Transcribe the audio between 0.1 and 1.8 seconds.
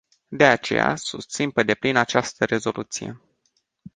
De aceea, susțin pe